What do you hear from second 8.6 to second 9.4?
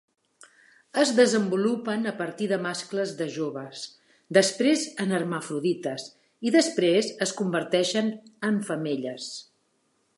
femelles.